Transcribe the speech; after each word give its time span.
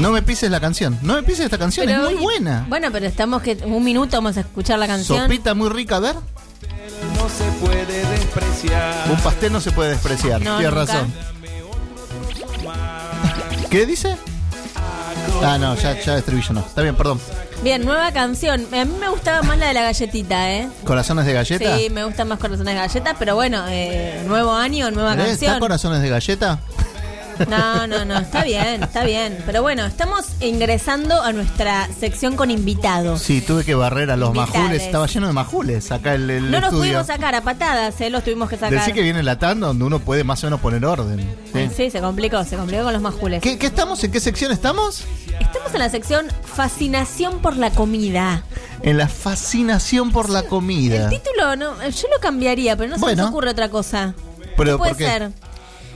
No 0.00 0.10
me 0.12 0.22
pises 0.22 0.50
la 0.50 0.60
canción. 0.60 0.98
No 1.02 1.14
me 1.14 1.22
pises 1.22 1.44
esta 1.44 1.58
canción, 1.58 1.86
Pero- 1.86 2.08
es 2.08 2.14
muy 2.14 2.22
buena. 2.22 2.64
Bueno, 2.68 2.88
pero 2.90 3.06
estamos 3.06 3.42
que 3.42 3.54
un 3.64 3.84
minuto 3.84 4.16
vamos 4.16 4.36
a 4.36 4.40
escuchar 4.40 4.78
la 4.78 4.86
canción. 4.86 5.22
Sopita 5.24 5.54
muy 5.54 5.68
rica, 5.68 5.96
a 5.96 6.00
ver. 6.00 6.14
No 6.14 7.28
se 7.28 7.44
puede 7.64 8.06
despreciar. 8.06 9.10
Un 9.10 9.20
pastel 9.20 9.52
no 9.52 9.60
se 9.60 9.70
puede 9.72 9.90
despreciar. 9.90 10.40
No, 10.40 10.58
Tienes 10.58 10.74
razón. 10.74 11.12
¿Qué 13.70 13.86
dice? 13.86 14.16
Ah, 15.42 15.58
no, 15.58 15.74
ya, 15.76 15.98
ya 16.00 16.16
estribillo 16.18 16.52
no. 16.54 16.60
Está 16.60 16.82
bien, 16.82 16.96
perdón. 16.96 17.20
Bien, 17.62 17.84
nueva 17.84 18.10
canción. 18.12 18.66
A 18.72 18.84
mí 18.84 18.92
me 18.98 19.08
gustaba 19.08 19.42
más 19.42 19.58
la 19.58 19.66
de 19.68 19.74
la 19.74 19.82
galletita, 19.82 20.50
¿eh? 20.52 20.68
¿Corazones 20.84 21.26
de 21.26 21.32
galleta? 21.34 21.76
Sí, 21.76 21.88
me 21.90 22.04
gustan 22.04 22.28
más 22.28 22.38
corazones 22.38 22.74
de 22.74 22.80
galleta, 22.80 23.16
pero 23.18 23.34
bueno, 23.34 23.64
eh, 23.68 24.22
nuevo 24.26 24.52
año, 24.52 24.90
nueva 24.90 25.12
¿Eh? 25.12 25.16
¿Está 25.18 25.26
canción. 25.28 25.60
corazones 25.60 26.00
de 26.02 26.08
galleta? 26.08 26.58
No, 27.48 27.86
no, 27.86 28.04
no, 28.04 28.18
está 28.18 28.44
bien, 28.44 28.82
está 28.82 29.04
bien. 29.04 29.38
Pero 29.46 29.62
bueno, 29.62 29.84
estamos 29.86 30.26
ingresando 30.40 31.20
a 31.22 31.32
nuestra 31.32 31.88
sección 31.98 32.36
con 32.36 32.50
invitados. 32.50 33.22
Sí, 33.22 33.40
tuve 33.40 33.64
que 33.64 33.74
barrer 33.74 34.10
a 34.10 34.16
los 34.16 34.34
majules. 34.34 34.82
Estaba 34.82 35.06
lleno 35.06 35.26
de 35.26 35.32
majules 35.32 35.90
acá 35.92 36.14
el, 36.14 36.28
el 36.30 36.50
No 36.50 36.58
los 36.60 36.64
estudio. 36.68 36.80
pudimos 36.82 37.06
sacar 37.06 37.34
a 37.34 37.42
patadas, 37.42 38.00
¿eh? 38.00 38.10
Los 38.10 38.24
tuvimos 38.24 38.48
que 38.48 38.56
sacar. 38.56 38.72
Decí 38.72 38.92
que 38.92 39.02
viene 39.02 39.22
la 39.22 39.38
tanda 39.38 39.68
donde 39.68 39.84
uno 39.84 39.98
puede 40.00 40.24
más 40.24 40.42
o 40.44 40.46
menos 40.46 40.60
poner 40.60 40.84
orden. 40.84 41.20
¿sí? 41.52 41.70
Sí, 41.76 41.90
se 41.90 42.00
complicó, 42.00 42.44
se 42.44 42.56
complicó 42.56 42.84
con 42.84 42.92
los 42.92 43.02
majules. 43.02 43.42
¿Qué, 43.42 43.58
qué 43.58 43.66
estamos? 43.66 44.02
¿En 44.04 44.10
qué 44.12 44.20
sección 44.20 44.52
estamos? 44.52 45.04
Estamos 45.40 45.72
en 45.72 45.78
la 45.80 45.88
sección 45.88 46.26
Fascinación 46.44 47.40
por 47.40 47.56
la 47.56 47.70
comida. 47.70 48.44
En 48.82 48.98
la 48.98 49.08
fascinación 49.08 50.12
por 50.12 50.28
la 50.30 50.42
comida. 50.44 51.04
El 51.04 51.08
título, 51.10 51.56
no, 51.56 51.74
yo 51.88 52.08
lo 52.14 52.20
cambiaría, 52.20 52.76
pero 52.76 52.90
no 52.90 52.96
se 52.96 53.00
Bueno. 53.00 53.22
nos 53.22 53.30
ocurre 53.30 53.50
otra 53.50 53.68
cosa. 53.68 54.14
Pero, 54.56 54.72
¿Qué 54.72 54.78
puede 54.78 54.90
¿por 54.90 54.96
qué? 54.98 55.04
ser? 55.06 55.30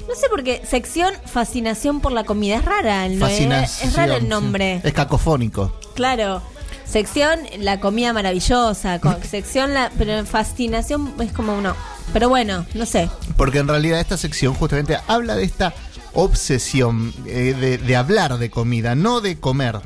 No 0.09 0.15
sé 0.15 0.29
por 0.29 0.43
qué. 0.45 0.63
Sección 0.69 1.15
Fascinación 1.27 2.01
por 2.01 2.13
la 2.13 2.25
comida. 2.25 2.57
Es 2.57 2.65
rara 2.65 3.07
el, 3.07 3.19
no- 3.19 3.27
Fascinación. 3.27 3.89
es 3.89 3.97
raro 3.97 4.15
el 4.15 4.23
sí. 4.23 4.27
nombre. 4.29 4.81
Es 4.85 4.93
cacofónico. 4.93 5.73
Claro. 5.95 6.43
Sección 6.85 7.41
La 7.59 7.81
comida 7.81 8.13
maravillosa. 8.13 9.01
co- 9.01 9.17
sección 9.29 9.75
la. 9.75 9.91
Pero 9.97 10.25
fascinación 10.27 11.15
es 11.21 11.33
como 11.33 11.55
uno. 11.57 11.75
Pero 12.13 12.29
bueno, 12.29 12.67
no 12.75 12.87
sé. 12.87 13.09
Porque 13.37 13.59
en 13.59 13.69
realidad 13.69 13.99
esta 14.01 14.17
sección 14.17 14.55
justamente 14.55 14.99
habla 15.09 15.35
de 15.37 15.45
esta 15.45 15.73
obsesión 16.13 17.13
eh, 17.27 17.55
de, 17.59 17.79
de 17.79 17.97
hablar 17.97 18.39
de 18.39 18.51
comida, 18.51 18.95
no 18.95 19.21
de 19.21 19.41
comer, 19.41 19.81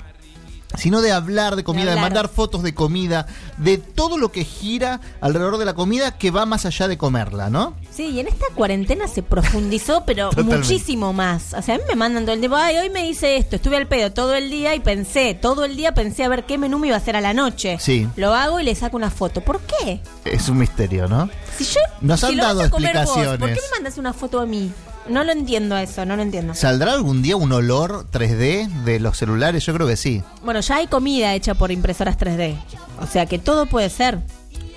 sino 0.76 1.00
de 1.00 1.12
hablar 1.12 1.56
de 1.56 1.64
comida, 1.64 1.94
de, 1.94 2.00
mandar 2.00 2.28
fotos 2.28 2.62
de 2.62 2.74
comida, 2.74 3.26
de 3.56 3.78
todo 3.78 4.18
lo 4.18 4.30
que 4.30 4.44
gira 4.44 5.00
alrededor 5.20 5.58
de 5.58 5.64
la 5.64 5.74
comida 5.74 6.18
que 6.18 6.30
va 6.30 6.46
más 6.46 6.66
allá 6.66 6.88
de 6.88 6.98
comerla, 6.98 7.48
¿no? 7.48 7.74
Sí, 7.90 8.08
y 8.08 8.20
en 8.20 8.28
esta 8.28 8.46
cuarentena 8.54 9.08
se 9.08 9.22
profundizó, 9.22 10.04
pero 10.04 10.30
muchísimo 10.44 11.12
más. 11.12 11.54
O 11.54 11.62
sea, 11.62 11.76
a 11.76 11.78
mí 11.78 11.84
me 11.88 11.96
mandan 11.96 12.24
todo 12.24 12.34
el 12.34 12.40
tiempo, 12.40 12.56
ay, 12.56 12.76
hoy 12.76 12.90
me 12.90 13.08
hice 13.08 13.36
esto, 13.36 13.56
estuve 13.56 13.76
al 13.76 13.88
pedo 13.88 14.12
todo 14.12 14.34
el 14.34 14.50
día 14.50 14.74
y 14.74 14.80
pensé, 14.80 15.34
todo 15.34 15.64
el 15.64 15.76
día 15.76 15.94
pensé 15.94 16.24
a 16.24 16.28
ver 16.28 16.44
qué 16.44 16.58
menú 16.58 16.78
me 16.78 16.88
iba 16.88 16.96
a 16.96 17.00
hacer 17.00 17.16
a 17.16 17.20
la 17.20 17.32
noche. 17.32 17.78
Sí. 17.80 18.06
Lo 18.16 18.34
hago 18.34 18.60
y 18.60 18.64
le 18.64 18.74
saco 18.74 18.96
una 18.96 19.10
foto. 19.10 19.40
¿Por 19.40 19.60
qué? 19.60 20.00
Es 20.24 20.48
un 20.48 20.58
misterio, 20.58 21.08
¿no? 21.08 21.28
Si 21.56 21.64
yo 21.64 21.80
Nos 22.00 22.20
si 22.20 22.26
han 22.26 22.36
dado 22.36 22.62
a 22.62 22.70
comer 22.70 22.94
vos, 22.94 23.08
¿Por 23.08 23.14
qué 23.16 23.28
explicaciones. 23.28 23.62
me 23.70 23.76
mandas 23.76 23.98
una 23.98 24.12
foto 24.12 24.40
a 24.40 24.46
mí? 24.46 24.70
No 25.08 25.24
lo 25.24 25.32
entiendo 25.32 25.76
eso, 25.76 26.04
no 26.04 26.16
lo 26.16 26.22
entiendo. 26.22 26.54
¿Saldrá 26.54 26.92
algún 26.92 27.22
día 27.22 27.36
un 27.36 27.52
olor 27.52 28.06
3D 28.10 28.68
de 28.84 29.00
los 29.00 29.16
celulares? 29.16 29.64
Yo 29.64 29.74
creo 29.74 29.86
que 29.86 29.96
sí. 29.96 30.22
Bueno, 30.44 30.60
ya 30.60 30.76
hay 30.76 30.86
comida 30.86 31.34
hecha 31.34 31.54
por 31.54 31.70
impresoras 31.70 32.18
3D. 32.18 32.56
O 33.00 33.06
sea 33.06 33.26
que 33.26 33.38
todo 33.38 33.66
puede 33.66 33.90
ser. 33.90 34.20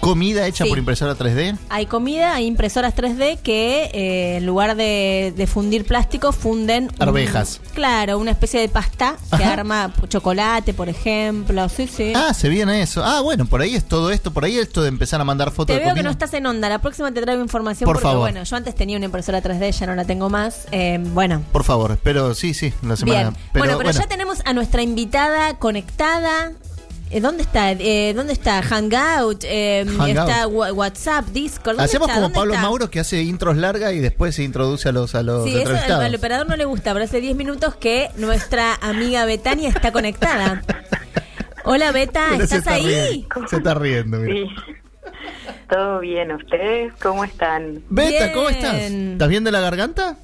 ¿Comida 0.01 0.47
hecha 0.47 0.63
Sí. 0.66 0.69
por 0.69 0.78
impresora 0.79 1.16
3D? 1.16 1.57
Hay 1.69 1.85
comida, 1.85 2.34
hay 2.35 2.45
impresoras 2.47 2.95
3D 2.95 3.38
que 3.41 3.91
eh, 3.94 4.38
en 4.38 4.45
lugar 4.47 4.75
de, 4.75 5.31
de 5.38 5.47
fundir 5.47 5.85
plástico 5.85 6.31
funden... 6.31 6.85
un- 6.85 7.01
Arvejas. 7.01 7.62
claro, 7.73 8.17
una 8.17 8.31
especie 8.31 8.59
de 8.59 8.67
pasta 8.67 9.16
que 9.38 9.44
Ajá. 9.44 9.53
arma 9.53 9.94
chocolate, 10.09 10.73
por 10.73 10.89
ejemplo. 10.89 11.69
Sí, 11.69 11.88
sí. 11.88 12.13
Ah, 12.16 12.34
se 12.34 12.50
viene 12.50 12.81
eso. 12.81 13.03
Ah, 13.06 13.22
bueno, 13.22 13.45
por 13.45 13.62
ahí 13.62 13.75
es 13.75 13.84
todo 13.88 14.12
esto, 14.12 14.31
por 14.34 14.44
ahí 14.44 14.57
esto 14.57 14.81
de 14.81 14.89
empezar 14.89 15.22
a 15.22 15.23
mandar 15.23 15.51
fotos 15.51 15.67
te 15.67 15.73
de 15.73 15.79
veo 15.79 15.89
que 15.89 15.91
comida. 15.91 16.03
no 16.03 16.09
estás 16.09 16.33
en 16.33 16.45
onda. 16.47 16.68
La 16.68 16.79
próxima 16.79 17.12
te 17.13 17.22
traigo 17.22 17.41
información 17.44 17.85
Por 17.85 17.97
porque, 17.97 18.03
favor. 18.07 18.22
bueno, 18.22 18.44
yo 18.44 18.56
antes 18.56 18.73
tenía 18.75 18.97
una 18.97 19.06
impresora 19.06 19.41
3D, 19.41 19.72
ya 19.72 19.85
no 19.85 19.94
la 19.95 20.06
tengo 20.06 20.29
más. 20.29 20.68
Eh, 20.72 21.00
bueno, 21.13 21.44
Por 21.51 21.63
favor, 21.63 21.91
espero, 21.91 22.33
sí, 22.33 22.53
sí, 22.56 22.73
la 22.81 22.95
semana. 22.97 23.29
Bien, 23.29 23.35
bueno, 23.53 23.78
pero 23.78 23.91
ya 23.91 24.07
tenemos 24.07 24.39
a 24.45 24.53
nuestra 24.53 24.81
invitada 24.81 25.59
conectada. 25.59 26.53
Eh, 27.11 27.19
¿Dónde 27.19 27.44
está? 27.44 27.72
Eh, 27.73 28.13
¿Dónde 28.16 28.31
está? 28.31 28.61
Hangout, 28.61 29.44
eh, 29.44 29.83
Hangout. 29.85 30.09
está 30.09 30.47
WhatsApp, 30.47 31.25
Discord. 31.27 31.75
¿dónde 31.75 31.83
Hacemos 31.83 32.07
está? 32.07 32.16
como 32.16 32.27
¿Dónde 32.27 32.35
Pablo 32.39 32.53
está? 32.53 32.61
Mauro 32.66 32.89
que 32.89 32.99
hace 33.01 33.22
intros 33.22 33.57
largas 33.57 33.94
y 33.94 33.99
después 33.99 34.33
se 34.35 34.44
introduce 34.44 34.88
a 34.88 34.91
los, 34.94 35.13
a 35.13 35.21
los 35.21 35.44
Sí, 35.44 35.57
eso 35.57 35.75
al, 35.94 36.16
operador 36.16 36.47
no 36.47 36.55
le 36.55 36.63
gusta, 36.66 36.94
pero 36.94 37.03
hace 37.03 37.19
10 37.19 37.35
minutos 37.35 37.75
que 37.75 38.09
nuestra 38.16 38.75
amiga 38.75 39.25
Betania 39.25 39.69
está 39.69 39.91
conectada. 39.91 40.61
Hola 41.66 41.91
Beta, 41.91 42.27
Pero 42.31 42.44
¿estás 42.45 42.59
está 42.59 42.73
ahí? 42.75 42.85
riendo, 42.85 43.47
Se 43.50 43.55
está 43.57 43.73
riendo, 43.73 44.17
mira. 44.19 44.33
Sí. 44.33 44.73
Todo 45.69 46.00
bien, 46.00 46.31
¿ustedes 46.31 46.94
cómo 47.01 47.23
están? 47.25 47.83
Beta, 47.89 48.31
¿cómo 48.33 48.50
estás? 48.50 48.75
¿Estás 48.75 49.29
bien 49.29 49.44
de 49.44 49.51
la 49.51 49.59
garganta? 49.59 50.17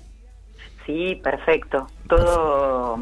Sí, 0.86 1.20
perfecto. 1.22 1.90
Todo 2.10 2.98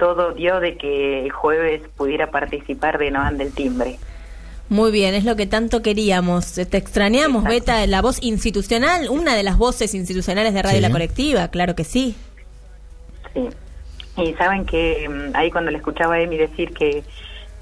todo 0.00 0.32
dio 0.32 0.58
de 0.58 0.76
que 0.76 1.22
el 1.22 1.30
jueves 1.30 1.82
pudiera 1.96 2.32
participar 2.32 2.98
de 2.98 3.12
No 3.12 3.20
Anda 3.20 3.44
el 3.44 3.52
Timbre. 3.52 3.98
Muy 4.70 4.90
bien, 4.90 5.14
es 5.14 5.24
lo 5.24 5.36
que 5.36 5.46
tanto 5.46 5.82
queríamos. 5.82 6.54
Te 6.54 6.76
extrañamos, 6.76 7.44
Exacto. 7.44 7.74
Beta, 7.74 7.86
la 7.86 8.00
voz 8.02 8.22
institucional, 8.22 9.08
una 9.10 9.36
de 9.36 9.42
las 9.42 9.58
voces 9.58 9.94
institucionales 9.94 10.54
de 10.54 10.62
Radio 10.62 10.76
Sí. 10.76 10.82
La 10.82 10.90
Colectiva, 10.90 11.48
claro 11.48 11.74
que 11.74 11.84
sí. 11.84 12.16
Sí. 13.34 13.48
Y 14.16 14.32
saben 14.34 14.64
que 14.64 15.08
mm, 15.08 15.36
ahí 15.36 15.50
cuando 15.50 15.70
le 15.70 15.78
escuchaba 15.78 16.14
a 16.14 16.20
Emi 16.20 16.36
decir 16.36 16.72
que, 16.72 17.04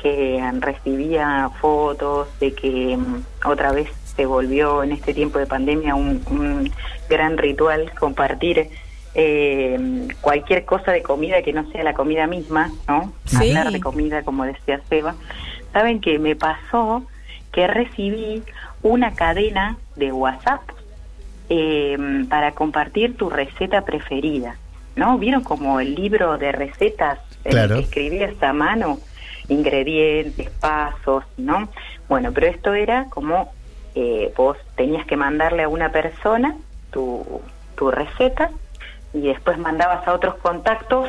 que 0.00 0.43
recibía 0.60 1.50
fotos 1.60 2.28
de 2.41 2.53
que 2.53 2.97
mm, 2.97 3.25
otra 3.47 3.72
vez 3.72 3.88
se 4.16 4.27
volvió 4.27 4.82
en 4.82 4.93
este 4.93 5.12
tiempo 5.12 5.38
de 5.38 5.47
pandemia 5.47 5.94
un, 5.94 6.22
un 6.31 6.71
gran 7.09 7.37
ritual 7.37 7.91
compartir 7.98 8.69
eh, 9.20 10.06
cualquier 10.20 10.64
cosa 10.64 10.92
de 10.92 11.02
comida 11.02 11.42
que 11.42 11.52
no 11.52 11.68
sea 11.72 11.82
la 11.82 11.92
comida 11.92 12.28
misma, 12.28 12.70
¿no? 12.86 13.12
Sí. 13.24 13.48
Hablar 13.48 13.72
de 13.72 13.80
comida, 13.80 14.22
como 14.22 14.44
decía 14.44 14.80
Seba. 14.88 15.16
Saben 15.72 16.00
que 16.00 16.20
me 16.20 16.36
pasó 16.36 17.04
que 17.50 17.66
recibí 17.66 18.44
una 18.82 19.14
cadena 19.14 19.76
de 19.96 20.12
WhatsApp 20.12 20.60
eh, 21.48 21.96
para 22.30 22.52
compartir 22.52 23.16
tu 23.16 23.28
receta 23.28 23.84
preferida, 23.84 24.56
¿no? 24.94 25.18
¿Vieron 25.18 25.42
como 25.42 25.80
el 25.80 25.96
libro 25.96 26.38
de 26.38 26.52
recetas 26.52 27.18
Claro. 27.42 27.74
que 27.74 27.80
escribías 27.82 28.40
a 28.40 28.52
mano? 28.52 29.00
Ingredientes, 29.48 30.48
pasos, 30.60 31.24
¿no? 31.36 31.68
Bueno, 32.08 32.30
pero 32.32 32.46
esto 32.46 32.72
era 32.72 33.06
como 33.06 33.50
eh, 33.96 34.32
vos 34.36 34.56
tenías 34.76 35.04
que 35.06 35.16
mandarle 35.16 35.64
a 35.64 35.68
una 35.68 35.90
persona 35.90 36.54
tu, 36.92 37.40
tu 37.74 37.90
receta 37.90 38.50
y 39.14 39.20
después 39.22 39.58
mandabas 39.58 40.06
a 40.06 40.14
otros 40.14 40.36
contactos 40.36 41.08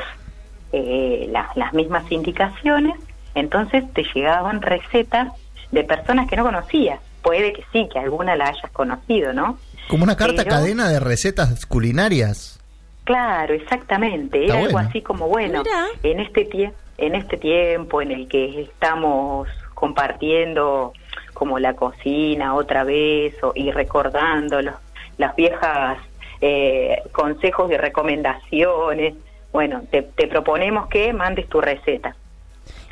eh, 0.72 1.28
las- 1.32 1.56
las 1.58 1.74
mismas 1.74 2.12
indicaciones, 2.12 2.94
entonces 3.36 3.84
te 3.94 4.04
llegaban 4.14 4.62
recetas 4.62 5.34
de 5.72 5.84
personas 5.84 6.28
que 6.30 6.36
no 6.36 6.44
conocías. 6.44 7.00
Puede 7.24 7.54
que 7.54 7.64
sí, 7.74 7.90
que 7.92 7.98
alguna 8.00 8.36
la 8.36 8.48
hayas 8.50 8.70
conocido, 8.72 9.34
¿no? 9.34 9.58
Como 9.88 10.04
una 10.04 10.16
carta 10.16 10.44
Pero- 10.44 10.56
cadena 10.58 10.88
de 10.90 11.00
recetas 11.00 11.66
culinarias. 11.66 12.60
Claro, 13.04 13.56
exactamente. 13.56 14.46
Era 14.46 14.60
algo 14.60 14.78
así 14.78 15.02
como, 15.02 15.28
bueno, 15.28 15.64
Mira. 15.64 15.88
en 16.04 16.20
este, 16.20 16.46
tie 16.46 16.72
en 17.00 17.16
este 17.16 17.38
tiempo 17.38 18.02
en 18.04 18.12
el 18.12 18.28
que 18.28 18.62
estamos 18.62 19.48
compartiendo 19.74 20.94
como 21.34 21.58
la 21.60 21.74
cocina 21.74 22.54
otra 22.54 22.84
vez 22.84 23.34
o- 23.44 23.54
y 23.56 23.72
recordando 23.72 24.62
los, 24.62 24.76
las 25.18 25.36
viejas 25.36 25.98
eh, 26.42 27.02
consejos 27.12 27.72
y 27.72 27.78
recomendaciones, 27.78 29.16
bueno, 29.52 29.84
te, 29.92 30.04
te 30.04 30.28
proponemos 30.28 30.88
que 30.90 31.12
mandes 31.14 31.48
tu 31.50 31.60
receta. 31.62 32.16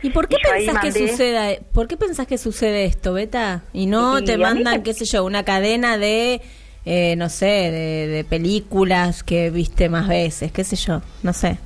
¿Y 0.01 0.09
por 0.11 0.27
qué 0.27 0.35
Y 0.39 0.44
pensás 0.49 0.79
que 0.79 0.91
suceda? 0.91 1.49
¿Por 1.73 1.88
qué 1.88 1.97
pensás 1.97 2.27
que 2.27 2.38
sucede 2.38 2.85
esto, 2.85 3.13
Beta? 3.13 3.63
Y 3.73 3.85
no 3.88 4.19
Y 4.19 4.25
te 4.25 4.38
mandan, 4.38 4.77
me- 4.77 4.83
qué 4.83 4.94
sé 4.94 5.05
yo, 5.05 5.23
una 5.25 5.44
cadena 5.44 5.97
de, 5.97 6.41
eh, 6.85 7.15
no 7.17 7.29
sé, 7.29 7.45
de, 7.45 8.07
de 8.07 8.23
películas 8.23 9.23
que 9.23 9.49
viste 9.49 9.89
más 9.89 10.07
veces, 10.07 10.51
qué 10.51 10.63
sé 10.63 10.75
yo, 10.75 11.01
no 11.23 11.33
sé. 11.33 11.57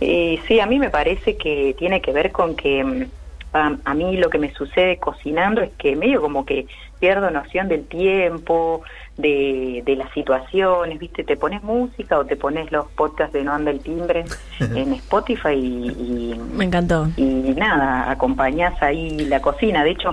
Eh, 0.00 0.38
sí, 0.46 0.60
a 0.60 0.66
mí 0.66 0.78
me 0.78 0.90
parece 0.90 1.36
que 1.36 1.74
tiene 1.78 2.00
que 2.00 2.12
ver 2.12 2.30
con 2.32 2.54
que 2.56 2.82
mm, 2.84 3.06
a, 3.52 3.76
a 3.84 3.94
mí 3.94 4.16
lo 4.16 4.30
que 4.30 4.38
me 4.38 4.52
sucede 4.52 4.98
cocinando 4.98 5.60
es 5.60 5.70
que 5.78 5.96
medio 5.96 6.20
como 6.20 6.44
que 6.44 6.66
pierdo 7.00 7.30
noción 7.30 7.68
del 7.68 7.86
tiempo, 7.86 8.82
de, 9.16 9.82
de 9.84 9.96
las 9.96 10.12
situaciones, 10.12 10.98
¿viste? 10.98 11.24
Te 11.24 11.36
pones 11.36 11.62
música 11.62 12.18
o 12.18 12.24
te 12.24 12.36
pones 12.36 12.70
los 12.72 12.86
podcasts 12.92 13.32
de 13.32 13.44
No 13.44 13.52
Anda 13.52 13.70
el 13.70 13.80
Timbre 13.80 14.24
en 14.60 14.92
Spotify 14.94 15.54
y, 15.54 15.88
y, 15.88 16.40
Me 16.54 16.64
encantó. 16.64 17.08
y 17.16 17.22
nada, 17.56 18.10
acompañás 18.10 18.80
ahí 18.82 19.26
la 19.26 19.40
cocina. 19.40 19.84
De 19.84 19.90
hecho, 19.90 20.10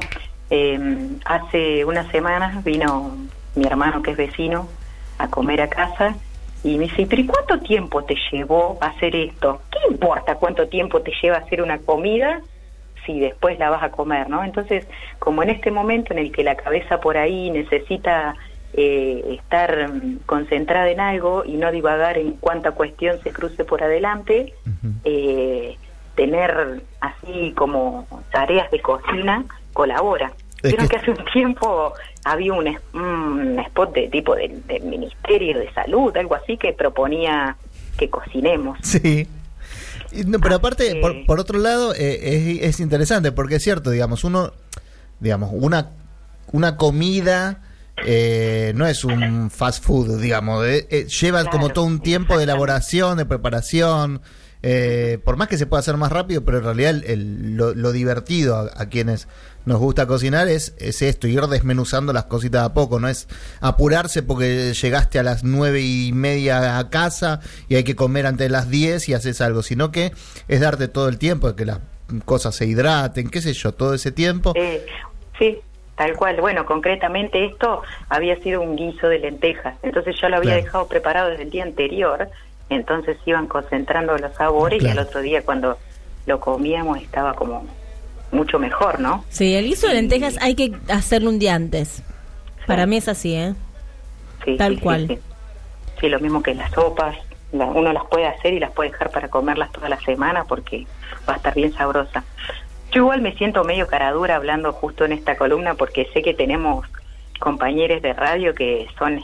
eh, 0.50 0.80
hace 1.26 1.86
unas 1.86 2.08
semanas 2.12 2.64
vino 2.64 3.16
mi 3.56 3.66
hermano 3.66 4.02
que 4.02 4.12
es 4.12 4.18
vecino 4.18 4.68
a 5.18 5.28
comer 5.30 5.62
a 5.62 5.70
casa 5.70 6.16
y 6.64 6.78
me 6.78 6.86
dice, 6.86 7.06
pero 7.08 7.22
¿y 7.22 7.26
cuánto 7.28 7.60
tiempo 7.60 8.04
te 8.04 8.16
llevó 8.32 8.78
a 8.82 8.88
hacer 8.88 9.16
esto? 9.16 9.62
¿Qué 9.72 9.80
importa 9.92 10.36
cuánto 10.36 10.68
tiempo 10.68 11.02
te 11.02 11.12
lleva 11.22 11.38
a 11.38 11.40
hacer 11.42 11.62
una 11.62 11.78
comida 11.78 12.42
si 13.06 13.20
después 13.20 13.58
la 13.60 13.70
vas 13.70 13.84
a 13.84 13.92
comer, 13.92 14.30
¿no? 14.30 14.44
Entonces, 14.44 14.88
como 15.20 15.44
en 15.44 15.50
este 15.50 15.72
momento 15.72 16.14
en 16.14 16.20
el 16.20 16.32
que 16.32 16.44
la 16.44 16.56
cabeza 16.56 17.00
por 17.00 17.18
ahí 17.18 17.50
necesita 17.52 18.36
eh, 18.74 19.38
estar 19.40 19.90
mm, 19.90 20.20
concentrada 20.26 20.90
en 20.90 21.00
algo 21.00 21.44
y 21.46 21.54
no 21.54 21.72
divagar 21.72 22.18
en 22.18 22.34
cuánta 22.34 22.72
cuestión 22.72 23.20
se 23.24 23.32
cruce 23.32 23.64
por 23.64 23.82
adelante, 23.84 24.54
eh, 25.04 25.78
tener 26.16 26.82
así 27.00 27.54
como 27.56 28.08
tareas 28.32 28.70
de 28.72 28.80
cocina 28.82 29.46
colabora. 29.74 30.32
Creo 30.62 30.88
que- 30.88 30.96
hace 30.98 31.12
un 31.12 31.24
tiempo 31.32 31.94
había 32.24 32.54
un, 32.54 32.68
spot 33.60 33.94
de 33.94 34.08
tipo 34.10 34.36
del, 34.36 34.66
del 34.68 34.84
Ministerio 34.84 35.60
de 35.60 35.72
Salud, 35.74 36.16
algo 36.18 36.36
así, 36.36 36.58
que 36.58 36.74
proponía 36.74 37.56
que 37.98 38.10
cocinemos. 38.10 38.80
Sí. 38.82 39.28
No, 40.26 40.40
pero 40.40 40.56
aparte, 40.56 40.96
por, 41.02 41.26
por 41.26 41.40
otro 41.40 41.60
lado, 41.60 41.94
eh, 41.94 42.60
es, 42.62 42.76
es 42.76 42.80
interesante 42.80 43.32
porque 43.32 43.56
es 43.56 43.64
cierto, 43.64 43.92
digamos, 43.92 44.24
uno, 44.24 44.54
digamos, 45.20 45.52
una, 45.54 45.92
una 46.52 46.78
comida 46.78 47.62
eh, 48.04 48.74
no 48.76 48.86
es 48.86 49.06
un 49.06 49.50
fast 49.50 49.84
food, 49.84 50.20
digamos, 50.20 50.66
eh, 50.66 50.88
eh, 50.90 51.06
lleva 51.06 51.42
Claro, 51.42 51.52
como 51.52 51.70
todo 51.70 51.86
un 51.86 52.02
tiempo 52.02 52.38
de 52.38 52.44
elaboración, 52.44 53.18
de 53.18 53.26
preparación, 53.26 54.22
eh, 54.68 55.20
por 55.24 55.38
más 55.38 55.48
que 55.48 55.60
se 55.60 55.68
pueda 55.68 55.80
hacer 55.82 55.96
más 55.96 56.12
rápido, 56.12 56.44
pero 56.44 56.58
en 56.58 56.64
realidad 56.64 56.90
el- 56.90 57.04
el- 57.04 57.56
lo, 57.56 57.76
lo 57.76 57.92
divertido 57.92 58.56
a, 58.56 58.82
a 58.82 58.90
quienes 58.90 59.28
nos 59.66 59.78
gusta 59.80 60.08
cocinar 60.08 60.48
es, 60.48 60.74
es 60.80 61.04
esto, 61.04 61.28
ir 61.28 61.42
desmenuzando 61.42 62.14
las 62.14 62.24
cositas 62.26 62.64
a 62.64 62.74
poco, 62.74 63.00
no 63.00 63.08
es 63.08 63.28
apurarse 63.62 64.24
porque 64.24 64.74
llegaste 64.74 65.20
a 65.20 65.24
las 65.24 65.44
nueve 65.44 65.82
y 65.82 66.12
media 66.14 66.80
a 66.80 66.90
casa 66.90 67.42
y 67.70 67.76
hay 67.76 67.84
que 67.84 67.96
comer 67.96 68.26
antes 68.26 68.46
de 68.48 68.50
las 68.52 68.70
diez 68.72 69.08
y 69.08 69.14
haces 69.14 69.40
algo, 69.42 69.62
sino 69.62 69.92
que 69.92 70.12
es 70.48 70.60
darte 70.62 70.88
todo 70.88 71.10
el 71.10 71.20
tiempo, 71.20 71.50
de 71.52 71.56
que 71.56 71.66
las 71.66 71.80
cosas 72.26 72.56
se 72.56 72.66
hidraten, 72.66 73.30
qué 73.30 73.42
sé 73.42 73.54
yo, 73.54 73.72
todo 73.74 73.94
ese 73.94 74.12
tiempo. 74.12 74.54
Eh, 74.56 74.84
sí, 75.38 75.60
tal 75.96 76.14
cual. 76.16 76.42
Bueno, 76.42 76.66
concretamente 76.66 77.46
esto 77.46 77.84
había 78.10 78.36
sido 78.42 78.62
un 78.62 78.76
guiso 78.76 79.08
de 79.10 79.20
lentejas, 79.20 79.76
entonces 79.84 80.16
yo 80.20 80.28
lo 80.30 80.38
había 80.38 80.52
Claro. 80.54 80.64
dejado 80.66 80.88
preparado 80.88 81.30
desde 81.30 81.44
el 81.44 81.50
día 81.52 81.64
anterior, 81.64 82.30
entonces 82.70 83.18
iban 83.26 83.48
concentrando 83.48 84.18
los 84.18 84.34
sabores 84.36 84.82
y 84.84 84.88
al 84.88 85.00
otro 85.00 85.22
día 85.22 85.44
cuando 85.44 85.78
lo 86.26 86.40
comíamos 86.40 87.02
estaba 87.02 87.34
como 87.34 87.66
mucho 88.32 88.60
mejor, 88.60 89.00
¿no? 89.00 89.24
Sí, 89.30 89.54
el 89.56 89.66
guiso 89.66 89.88
de 89.88 89.94
lentejas 89.94 90.38
hay 90.42 90.56
que 90.56 90.76
hacerlo 90.90 91.30
un 91.30 91.40
día 91.40 91.54
antes. 91.56 92.02
Para 92.66 92.86
mí 92.86 92.98
es 92.98 93.08
así, 93.08 93.36
¿eh? 93.36 93.54
Sí, 94.44 94.58
Tal 94.58 94.74
sí, 94.74 94.78
sí, 94.78 94.82
cual. 94.84 95.08
Sí, 95.08 95.20
Sí, 96.02 96.10
lo 96.10 96.20
mismo 96.20 96.44
que 96.44 96.54
las 96.54 96.72
sopas, 96.72 97.16
la- 97.54 97.66
uno 97.68 97.94
las 97.94 98.04
puede 98.08 98.26
hacer 98.28 98.54
y 98.54 98.60
las 98.60 98.72
puede 98.72 98.90
dejar 98.92 99.12
para 99.12 99.30
comerlas 99.30 99.72
toda 99.72 99.88
la 99.88 100.00
semana 100.02 100.44
porque 100.44 100.86
va 101.30 101.34
a 101.34 101.38
estar 101.38 101.54
bien 101.54 101.72
sabrosa. 101.74 102.24
Yo 102.92 103.04
igual 103.04 103.22
me 103.22 103.34
siento 103.36 103.64
medio 103.64 103.88
caradura 103.88 104.36
hablando 104.36 104.74
justo 104.74 105.06
en 105.06 105.14
esta 105.14 105.38
columna 105.38 105.76
porque 105.76 106.10
sé 106.14 106.22
que 106.22 106.34
tenemos 106.34 106.86
compañeros 107.40 108.02
de 108.02 108.14
radio 108.14 108.54
que 108.56 108.88
son 108.98 109.22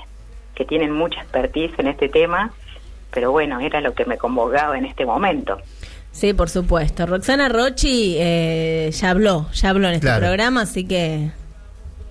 que 0.55 0.63
tienen 0.65 0.91
mucha 0.91 1.21
expertise 1.21 1.71
en 1.79 1.87
este 1.87 2.07
tema, 2.09 2.53
pero 3.13 3.31
bueno, 3.31 3.59
era 3.59 3.81
lo 3.81 3.93
que 3.93 4.05
me 4.05 4.17
convocaba 4.17 4.77
en 4.77 4.85
este 4.85 5.05
momento. 5.05 5.57
Sí, 6.11 6.33
por 6.33 6.49
supuesto. 6.49 7.05
Roxana 7.05 7.47
Rochi 7.49 8.15
eh, 8.19 8.89
ya 8.91 9.11
habló, 9.11 9.49
ya 9.53 9.69
habló 9.69 9.87
en 9.87 9.93
este 9.95 10.07
Claro. 10.07 10.21
programa, 10.21 10.61
así 10.61 10.85
que... 10.85 11.29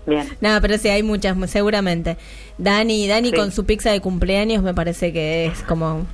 Bien. 0.06 0.26
Nada, 0.40 0.60
pero 0.62 0.78
sí, 0.78 0.88
hay 0.88 1.02
muchas, 1.02 1.36
seguramente. 1.50 2.16
Dani, 2.56 3.06
Dani 3.06 3.30
Sí. 3.30 3.36
con 3.36 3.52
su 3.52 3.66
pizza 3.66 3.90
de 3.92 4.00
cumpleaños 4.00 4.62
me 4.62 4.72
parece 4.74 5.12
que 5.12 5.46
es 5.46 5.62
como 5.62 6.06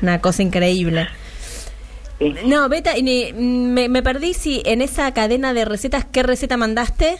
una 0.00 0.20
cosa 0.20 0.42
increíble. 0.42 1.06
sí. 2.18 2.34
No, 2.46 2.68
Beta, 2.70 2.96
y 2.96 3.02
ni- 3.02 3.32
me, 3.34 3.88
me 3.90 4.02
perdí 4.02 4.32
si 4.32 4.62
en 4.64 4.80
esa 4.80 5.12
cadena 5.12 5.52
de 5.52 5.64
recetas, 5.66 6.06
¿qué 6.06 6.22
receta 6.22 6.56
mandaste? 6.56 7.16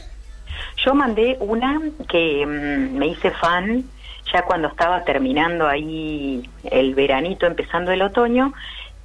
Yo 0.85 0.95
mandé 0.95 1.37
una 1.41 1.81
que 2.09 2.45
mm, 2.47 2.97
me 2.97 3.09
hice 3.09 3.31
fan 3.33 3.85
ya 4.33 4.43
cuando 4.43 4.69
estaba 4.69 5.05
terminando 5.05 5.67
ahí 5.67 6.49
el 6.65 6.95
veranito, 6.95 7.47
empezando 7.47 7.93
el 7.93 8.03
otoño, 8.03 8.53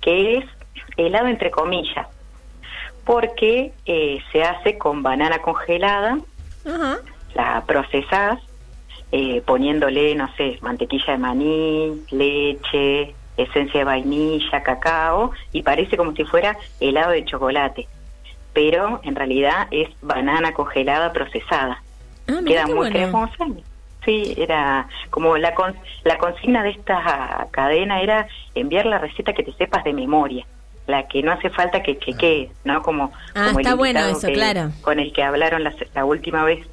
que 0.02 0.38
es 0.38 0.46
helado 0.98 1.28
entre 1.28 1.52
comillas, 1.52 2.08
porque 3.06 3.74
eh, 3.86 4.20
se 4.32 4.44
hace 4.44 4.78
con 4.78 5.04
banana 5.04 5.40
congelada, 5.40 6.18
la 7.34 7.64
procesás 7.66 8.40
eh, 9.12 9.42
poniéndole, 9.46 10.14
no 10.16 10.30
sé, 10.36 10.60
mantequilla 10.62 11.14
de 11.14 11.18
maní, 11.18 12.02
leche, 12.12 13.16
esencia 13.38 13.80
de 13.80 13.84
vainilla, 13.86 14.62
cacao, 14.64 15.32
y 15.52 15.64
parece 15.64 15.98
como 15.98 16.14
si 16.14 16.26
fuera 16.26 16.58
helado 16.80 17.12
de 17.12 17.26
chocolate, 17.26 17.88
pero 18.54 19.00
en 19.04 19.16
realidad 19.16 19.68
es 19.72 19.90
banana 20.02 20.54
congelada 20.54 21.12
procesada 21.14 21.82
Ah, 22.30 22.42
queda 22.46 22.66
muy 22.68 22.76
bueno. 22.76 22.92
cremosa. 22.92 23.48
Sí, 24.06 24.34
era 24.38 24.88
como 25.10 25.38
la 25.38 25.54
con- 25.54 25.76
la 26.06 26.18
consigna 26.18 26.64
de 26.64 26.70
esta 26.72 27.48
cadena 27.52 28.02
era 28.02 28.28
enviar 28.56 28.86
la 28.86 28.98
receta 28.98 29.34
que 29.34 29.44
te 29.44 29.52
sepas 29.54 29.84
de 29.84 29.94
memoria, 29.94 30.46
la 30.88 31.08
que 31.08 31.22
no 31.22 31.32
hace 31.34 31.50
falta 31.50 31.84
que 31.84 31.98
chequees, 32.00 32.50
¿no? 32.64 32.82
Como, 32.82 33.12
Ah, 33.36 33.48
como 33.48 33.60
el 33.60 33.66
está 33.66 33.76
bueno 33.76 34.00
invitado 34.00 34.18
eso, 34.18 34.28
que- 34.28 34.34
claro. 34.34 34.72
Con 34.82 35.00
el 35.00 35.12
que 35.12 35.22
hablaron 35.24 35.64
la, 35.64 35.74
la 35.94 36.06
última 36.06 36.44
vez 36.46 36.66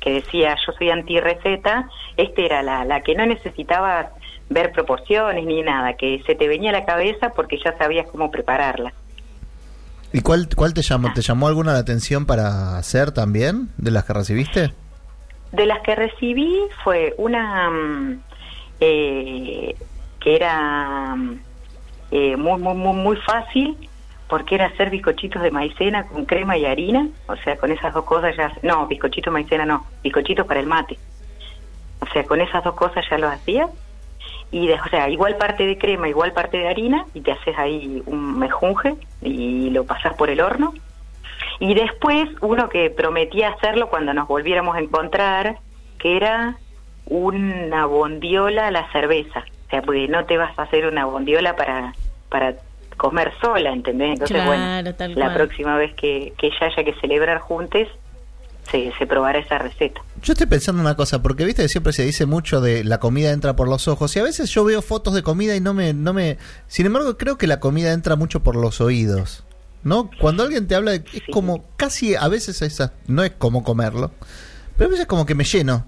que 0.00 0.10
decía 0.14 0.56
yo 0.66 0.72
soy 0.72 0.90
anti 0.90 1.20
receta, 1.20 1.88
este 2.16 2.44
era 2.44 2.62
la, 2.64 2.84
la 2.84 3.00
que 3.02 3.14
no 3.14 3.24
necesitaba 3.26 4.10
ver 4.50 4.72
proporciones 4.72 5.46
ni 5.46 5.62
nada, 5.62 5.94
que 5.94 6.20
se 6.26 6.34
te 6.34 6.48
venía 6.48 6.70
a 6.70 6.72
la 6.72 6.84
cabeza 6.84 7.30
porque 7.30 7.58
ya 7.64 7.78
sabías 7.78 8.06
cómo 8.10 8.30
prepararla. 8.30 8.92
¿Y 10.12 10.20
cuál, 10.20 10.48
cuál 10.54 10.74
te 10.74 10.82
llamó? 10.82 11.12
¿Te 11.14 11.22
llamó 11.22 11.46
alguna 11.48 11.72
la 11.72 11.78
atención 11.78 12.26
para 12.26 12.76
hacer 12.76 13.12
también 13.12 13.68
de 13.78 13.92
las 13.92 14.04
que 14.04 14.12
recibiste? 14.12 14.72
De 15.52 15.66
las 15.66 15.80
que 15.80 15.94
recibí 15.94 16.58
fue 16.82 17.14
una 17.18 17.70
mm, 17.70 18.22
eh, 18.80 19.76
que 20.18 20.34
era 20.34 21.14
mm, 21.14 21.40
eh, 22.10 22.36
muy, 22.36 22.60
muy, 22.60 22.74
muy, 22.74 22.94
muy 22.94 23.16
fácil 23.16 23.76
porque 24.28 24.54
era 24.54 24.64
hacer 24.64 24.88
bizcochitos 24.88 25.42
de 25.42 25.50
maicena 25.50 26.06
con 26.06 26.24
crema 26.24 26.56
y 26.56 26.64
harina, 26.64 27.06
o 27.26 27.36
sea, 27.36 27.58
con 27.58 27.70
esas 27.70 27.92
dos 27.92 28.06
cosas 28.06 28.34
ya... 28.34 28.50
No, 28.62 28.86
bizcochito 28.86 29.28
de 29.28 29.34
maicena 29.34 29.66
no, 29.66 29.84
bizcochitos 30.02 30.46
para 30.46 30.60
el 30.60 30.66
mate. 30.66 30.98
O 32.00 32.06
sea, 32.06 32.24
con 32.24 32.40
esas 32.40 32.64
dos 32.64 32.74
cosas 32.74 33.04
ya 33.10 33.18
lo 33.18 33.28
hacía. 33.28 33.68
Y, 34.50 34.70
o 34.70 34.88
sea, 34.90 35.10
igual 35.10 35.36
parte 35.36 35.66
de 35.66 35.76
crema, 35.76 36.08
igual 36.08 36.32
parte 36.32 36.56
de 36.56 36.68
harina, 36.68 37.04
y 37.12 37.20
te 37.20 37.32
haces 37.32 37.58
ahí 37.58 38.02
un 38.06 38.38
mejunje 38.38 38.96
y 39.20 39.68
lo 39.68 39.84
pasas 39.84 40.14
por 40.14 40.30
el 40.30 40.40
horno. 40.40 40.72
Y 41.62 41.74
después 41.74 42.28
uno 42.40 42.68
que 42.68 42.90
prometía 42.90 43.50
hacerlo 43.50 43.88
cuando 43.88 44.12
nos 44.12 44.26
volviéramos 44.26 44.74
a 44.74 44.80
encontrar, 44.80 45.58
que 46.00 46.16
era 46.16 46.56
una 47.06 47.86
bondiola 47.86 48.66
a 48.66 48.70
la 48.72 48.90
cerveza. 48.90 49.44
O 49.66 49.70
sea, 49.70 49.80
porque 49.82 50.08
no 50.08 50.24
te 50.24 50.36
vas 50.38 50.58
a 50.58 50.62
hacer 50.62 50.86
una 50.86 51.04
bondiola 51.04 51.54
para, 51.54 51.94
para 52.28 52.56
comer 52.96 53.32
sola, 53.40 53.72
¿entendés? 53.72 54.14
Entonces, 54.14 54.34
Claro, 54.42 54.50
bueno, 54.50 54.94
tal 54.96 55.14
la 55.14 55.26
cual. 55.26 55.36
próxima 55.36 55.76
vez 55.76 55.94
que, 55.94 56.32
que 56.36 56.50
ya 56.50 56.66
haya 56.66 56.82
que 56.82 56.94
celebrar 57.00 57.38
juntos, 57.38 57.86
se, 58.70 58.92
se 58.98 59.06
probará 59.06 59.38
esa 59.38 59.58
receta. 59.58 60.00
Yo 60.20 60.32
estoy 60.32 60.48
pensando 60.48 60.80
una 60.82 60.96
cosa, 60.96 61.22
porque 61.22 61.44
viste 61.44 61.62
que 61.62 61.68
siempre 61.68 61.92
se 61.92 62.04
dice 62.04 62.26
mucho 62.26 62.60
de 62.60 62.82
la 62.82 62.98
comida 62.98 63.30
entra 63.30 63.54
por 63.54 63.68
los 63.68 63.86
ojos, 63.86 64.16
y 64.16 64.18
a 64.18 64.24
veces 64.24 64.50
yo 64.50 64.64
veo 64.64 64.82
fotos 64.82 65.14
de 65.14 65.22
comida 65.22 65.54
y 65.54 65.60
no 65.60 65.74
me, 65.74 65.94
no 65.94 66.12
me, 66.12 66.38
sin 66.66 66.86
embargo 66.86 67.16
creo 67.16 67.38
que 67.38 67.46
la 67.46 67.60
comida 67.60 67.92
entra 67.92 68.16
mucho 68.16 68.42
por 68.42 68.56
los 68.56 68.80
oídos, 68.80 69.44
¿no? 69.84 70.10
Cuando 70.20 70.42
alguien 70.42 70.66
te 70.68 70.74
habla, 70.74 70.92
de- 70.92 71.04
es 71.12 71.22
Sí. 71.24 71.30
como, 71.32 71.64
casi 71.76 72.14
a 72.14 72.28
veces 72.28 72.62
esa, 72.62 72.92
no 73.06 73.22
es 73.24 73.32
como 73.32 73.64
comerlo, 73.64 74.10
pero 74.76 74.88
a 74.88 74.90
veces 74.92 75.06
como 75.06 75.26
que 75.26 75.34
me 75.34 75.44
lleno. 75.44 75.86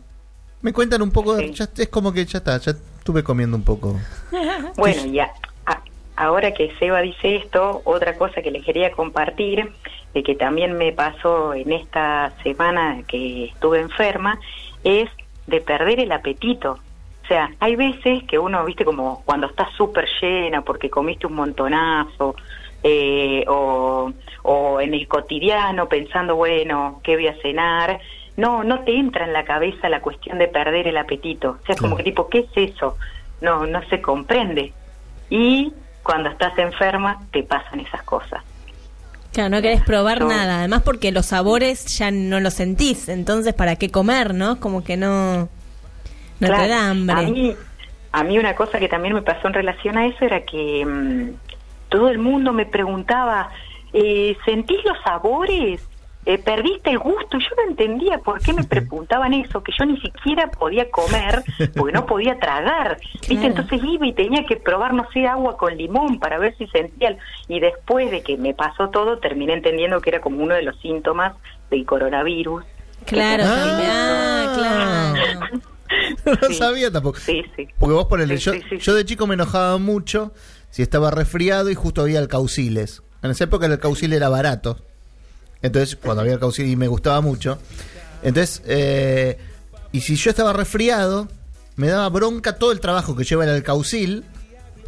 Me 0.63 0.73
cuentan 0.73 1.03
un 1.03 1.11
poco, 1.11 1.37
Sí. 1.39 1.53
ya- 1.53 1.69
es 1.77 1.89
como 1.89 2.13
que 2.13 2.25
ya 2.25 2.39
está, 2.39 2.57
ya 2.59 2.73
estuve 2.73 3.23
comiendo 3.23 3.57
un 3.57 3.65
poco. 3.65 3.99
Bueno, 4.77 5.05
ya 5.07 5.31
a- 5.67 5.83
ahora 6.17 6.53
que 6.53 6.73
Seba 6.79 7.01
dice 7.01 7.37
esto, 7.37 7.83
otra 7.85 8.17
cosa 8.17 8.43
que 8.43 8.51
le 8.51 8.63
quería 8.63 8.91
compartir, 8.93 9.73
de 10.15 10.23
que 10.23 10.35
también 10.37 10.77
me 10.79 10.93
pasó 10.93 11.55
en 11.55 11.73
esta 11.73 12.33
semana 12.43 13.03
que 13.09 13.47
estuve 13.47 13.81
enferma, 13.81 14.39
es 14.85 15.11
de 15.47 15.61
perder 15.61 16.01
el 16.01 16.13
apetito. 16.13 16.79
O 17.25 17.27
sea, 17.27 17.51
hay 17.59 17.75
veces 17.75 18.23
que 18.25 18.39
uno, 18.39 18.65
viste, 18.65 18.85
como 18.85 19.23
cuando 19.25 19.47
estás 19.49 19.69
súper 19.77 20.07
llena 20.23 20.63
porque 20.63 20.89
comiste 20.91 21.27
un 21.27 21.35
montonazo, 21.35 22.37
eh, 22.85 23.45
o, 23.49 24.13
o 24.43 24.81
en 24.81 24.95
el 24.95 25.09
cotidiano 25.09 25.89
pensando, 25.89 26.37
bueno, 26.37 27.01
¿qué 27.03 27.17
voy 27.17 27.27
a 27.27 27.37
cenar? 27.43 27.99
no, 28.37 28.65
no 28.65 28.81
te 28.81 28.97
entra 28.97 29.25
en 29.27 29.33
la 29.33 29.45
cabeza 29.45 29.89
la 29.89 30.01
cuestión 30.01 30.39
de 30.39 30.49
perder 30.49 30.89
el 30.89 30.97
apetito. 30.97 31.59
O 31.63 31.67
sea, 31.67 31.77
como 31.77 31.97
que 31.97 32.03
tipo, 32.03 32.29
¿qué 32.29 32.41
es 32.41 32.71
eso? 32.73 32.97
No, 33.41 33.65
no 33.65 33.81
se 33.89 34.01
comprende. 34.01 34.73
Y 35.31 35.73
cuando 36.03 36.31
estás 36.31 36.59
enferma 36.59 37.21
te 37.31 37.45
pasan 37.45 37.79
esas 37.79 38.03
cosas. 38.03 38.43
Claro, 39.33 39.51
no 39.51 39.63
querés 39.63 39.83
probar 39.83 40.21
No. 40.21 40.29
nada. 40.29 40.59
Además 40.59 40.83
porque 40.85 41.13
los 41.13 41.27
sabores 41.27 41.87
ya 41.97 42.11
no 42.11 42.41
los 42.41 42.55
sentís. 42.55 43.09
Entonces, 43.09 43.55
¿para 43.55 43.77
qué 43.77 43.91
comer, 43.91 44.35
no? 44.35 44.59
Como 44.59 44.83
que 44.83 44.97
no... 44.97 45.49
No 46.41 46.49
Claro, 46.49 46.63
te 46.65 46.69
da 46.69 46.91
hambre. 46.91 47.17
A 47.17 47.23
mí, 47.23 47.55
a 48.11 48.25
mí 48.25 48.39
una 48.39 48.57
cosa 48.57 48.81
que 48.81 48.89
también 48.89 49.15
me 49.15 49.23
pasó 49.23 49.47
en 49.47 49.55
relación 49.55 49.97
a 49.97 50.07
eso 50.07 50.25
era 50.25 50.41
que 50.45 50.85
mm, 50.85 51.31
todo 51.95 52.09
el 52.09 52.19
mundo 52.19 52.53
me 52.53 52.67
preguntaba, 52.67 53.51
eh, 53.93 54.37
¿sentís 54.45 54.79
los 54.85 54.97
sabores? 55.05 55.81
Eh, 56.27 56.39
¿Perdiste 56.39 56.91
el 56.91 56.99
gusto? 56.99 57.39
Yo 57.39 57.49
no 57.57 57.71
entendía 57.71 58.19
por 58.19 58.41
qué 58.41 58.53
me 58.53 58.65
preguntaban 58.75 59.33
eso, 59.35 59.63
que 59.63 59.71
yo 59.79 59.85
ni 59.85 60.01
siquiera 60.01 60.51
podía 60.51 60.91
comer 60.91 61.45
porque 61.77 61.93
no 61.93 62.05
podía 62.07 62.37
tragar. 62.41 62.97
¿Viste? 63.13 63.29
Claro. 63.37 63.47
Entonces 63.47 63.81
iba 63.85 64.07
y 64.09 64.13
tenía 64.13 64.45
que 64.45 64.57
probar, 64.57 64.93
no 64.95 65.07
sé, 65.13 65.27
agua 65.29 65.57
con 65.57 65.77
limón 65.77 66.19
para 66.19 66.39
ver 66.39 66.57
si 66.57 66.67
sentía. 66.69 67.17
Y 67.47 67.61
después 67.61 68.11
de 68.11 68.23
que 68.23 68.37
me 68.39 68.55
pasó 68.55 68.89
todo, 68.89 69.19
terminé 69.19 69.53
entendiendo 69.53 70.01
que 70.01 70.11
era 70.11 70.21
como 70.21 70.43
uno 70.43 70.55
de 70.57 70.63
los 70.63 70.77
síntomas 70.81 71.35
del 71.71 71.85
coronavirus. 71.87 72.65
Claro, 73.07 73.45
Ah. 73.47 74.55
Ah, 74.57 75.15
claro. 75.45 75.61
no 76.41 76.49
Sí. 76.49 76.55
sabía 76.55 76.91
tampoco. 76.91 77.19
Sí, 77.19 77.45
sí. 77.55 77.69
Porque 77.79 77.95
vos 77.95 78.07
ponele, 78.07 78.39
Sí, 78.39 78.45
yo, 78.47 78.53
sí, 78.55 78.63
sí, 78.71 78.79
yo 78.79 78.95
de 78.95 79.05
chico 79.05 79.27
me 79.29 79.35
enojaba 79.35 79.79
mucho 79.79 80.33
si 80.75 80.83
estaba 80.83 81.13
resfriado 81.13 81.71
y 81.71 81.77
justo 81.77 82.03
había 82.03 82.19
alcauciles. 82.19 83.05
En 83.23 83.31
esa 83.31 83.45
época 83.45 83.67
el 83.67 83.79
caucil 83.79 84.13
era 84.13 84.29
barato. 84.29 84.77
Entonces, 85.63 85.95
cuando 85.95 86.23
había 86.23 86.33
alcaucil 86.35 86.67
y 86.67 86.75
me 86.75 86.89
gustaba 86.89 87.21
mucho. 87.21 87.61
Entonces, 88.25 88.61
eh, 88.67 89.39
y 89.93 90.01
si 90.01 90.17
yo 90.17 90.31
estaba 90.31 90.53
resfriado, 90.53 91.29
me 91.77 91.87
daba 91.87 92.09
bronca 92.09 92.57
todo 92.57 92.73
el 92.73 92.81
trabajo 92.81 93.15
que 93.15 93.23
lleva 93.23 93.45
el 93.45 93.51
alcaucil. 93.51 94.25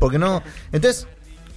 Porque 0.01 0.19
no. 0.19 0.43
Entonces, 0.73 1.07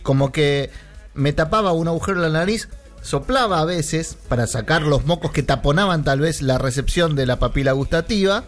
como 0.04 0.32
que 0.32 0.70
me 1.16 1.34
tapaba 1.34 1.72
un 1.72 1.88
agujero 1.88 2.18
en 2.18 2.32
la 2.32 2.40
nariz, 2.40 2.70
soplaba 3.02 3.62
a 3.62 3.66
veces 3.66 4.16
para 4.28 4.46
sacar 4.46 4.84
los 4.84 5.08
mocos 5.08 5.32
que 5.32 5.42
taponaban 5.42 6.04
tal 6.04 6.20
vez 6.20 6.44
la 6.44 6.60
recepción 6.60 7.16
de 7.16 7.26
la 7.26 7.40
papila 7.40 7.72
gustativa 7.72 8.44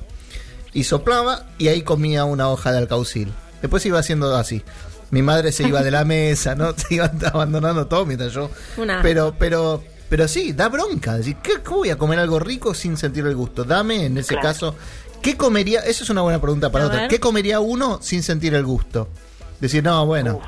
y 0.73 0.83
soplaba 0.83 1.47
y 1.57 1.69
ahí 1.69 1.81
comía 1.81 2.23
una 2.25 2.49
hoja 2.49 2.71
de 2.71 2.77
alcaucil. 2.77 3.33
Después 3.63 3.83
iba 3.87 3.97
haciendo 3.97 4.35
así. 4.35 4.63
Mi 5.11 5.21
madre 5.21 5.51
se 5.51 5.67
iba 5.67 5.81
de 5.83 5.91
la 5.91 6.05
mesa, 6.05 6.55
¿no? 6.55 6.73
Se 6.77 6.95
iba 6.95 7.11
abandonando 7.33 7.85
todo 7.87 8.05
mientras 8.05 8.31
yo. 8.33 8.49
Una- 8.77 9.01
Pero, 9.01 9.35
pero, 9.37 9.83
pero 10.09 10.27
sí, 10.27 10.53
da 10.53 10.69
bronca. 10.69 11.17
Decir, 11.17 11.35
¿qué, 11.43 11.59
¿Cómo 11.63 11.79
voy 11.79 11.89
a 11.89 11.97
comer 11.97 12.19
algo 12.19 12.39
rico 12.39 12.73
sin 12.73 12.97
sentir 12.97 13.25
el 13.25 13.35
gusto? 13.35 13.63
Dame, 13.63 14.05
en 14.05 14.17
ese 14.17 14.29
Claro. 14.35 14.47
caso, 14.47 14.75
¿qué 15.21 15.35
comería? 15.37 15.81
Eso 15.81 16.03
es 16.05 16.09
una 16.09 16.21
buena 16.21 16.39
pregunta 16.39 16.71
para 16.71 16.85
A 16.85 16.87
otra. 16.87 16.99
ver. 17.01 17.09
¿Qué 17.09 17.19
comería 17.19 17.59
uno 17.59 17.99
sin 18.01 18.23
sentir 18.23 18.53
el 18.55 18.65
gusto? 18.65 19.09
Decir, 19.59 19.83
no, 19.83 20.05
bueno, 20.05 20.37
Uf. 20.37 20.43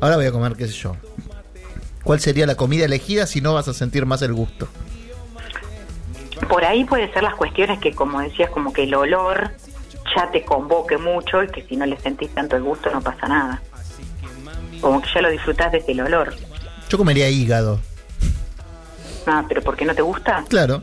ahora 0.00 0.16
voy 0.16 0.26
a 0.26 0.32
comer, 0.32 0.54
qué 0.56 0.66
sé 0.66 0.74
yo. 0.74 0.94
¿Cuál 2.04 2.20
sería 2.20 2.46
la 2.46 2.54
comida 2.54 2.84
elegida 2.84 3.26
si 3.26 3.40
no 3.40 3.54
vas 3.54 3.66
a 3.66 3.74
sentir 3.74 4.06
más 4.06 4.22
el 4.22 4.32
gusto? 4.34 4.68
Por 6.48 6.64
ahí 6.64 6.84
puede 6.84 7.12
ser 7.12 7.22
las 7.22 7.34
cuestiones 7.34 7.78
que, 7.80 7.92
como 7.94 8.20
decías, 8.20 8.50
como 8.50 8.72
que 8.72 8.84
el 8.84 8.94
olor 8.94 9.50
ya 10.14 10.30
te 10.30 10.44
convoque 10.44 10.98
mucho 10.98 11.42
y 11.42 11.48
que 11.48 11.62
si 11.62 11.76
no 11.76 11.86
le 11.86 11.98
sentís 11.98 12.30
tanto 12.34 12.56
el 12.56 12.62
gusto 12.62 12.90
no 12.92 13.00
pasa 13.00 13.26
nada. 13.26 13.62
Como 14.80 15.00
que 15.02 15.08
ya 15.14 15.20
lo 15.22 15.30
disfrutás 15.30 15.72
desde 15.72 15.92
el 15.92 16.00
olor. 16.00 16.34
Yo 16.88 16.98
comería 16.98 17.28
hígado. 17.28 17.80
Ah, 19.26 19.44
pero 19.48 19.62
¿por 19.62 19.76
qué 19.76 19.84
no 19.84 19.94
te 19.94 20.02
gusta? 20.02 20.44
Claro. 20.48 20.82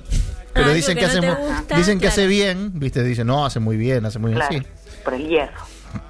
Pero 0.53 0.65
Algo 0.65 0.75
dicen 0.75 0.95
que 0.95 1.01
que, 1.01 1.05
no 1.07 1.11
hace, 1.11 1.21
mu- 1.21 1.47
gusta, 1.47 1.77
dicen 1.77 1.97
que 1.97 2.01
claro. 2.07 2.11
hace 2.13 2.27
bien, 2.27 2.71
¿viste? 2.79 3.03
Dicen, 3.03 3.25
no, 3.27 3.45
hace 3.45 3.59
muy 3.59 3.77
bien, 3.77 4.05
hace 4.05 4.19
muy 4.19 4.31
bien. 4.33 4.45
Claro, 4.47 4.63
Sí, 4.63 4.99
por 5.03 5.13
el 5.15 5.27
hierro. 5.27 5.61